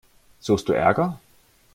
[0.39, 1.19] Suchst du Ärger?